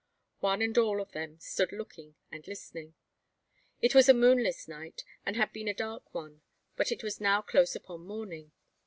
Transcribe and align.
One 0.39 0.63
and 0.63 0.75
all 0.79 0.99
of 0.99 1.11
them 1.11 1.37
stood 1.39 1.71
looking 1.71 2.15
and 2.31 2.47
listening. 2.47 2.95
It 3.81 3.93
was 3.93 4.09
a 4.09 4.15
moonless 4.15 4.67
night, 4.67 5.03
and 5.27 5.35
had 5.35 5.53
been 5.53 5.67
a 5.67 5.75
dark 5.75 6.11
one; 6.11 6.41
but 6.75 6.91
it 6.91 7.03
was 7.03 7.21
now 7.21 7.43
close 7.43 7.75
upon 7.75 8.07
morning. 8.07 8.51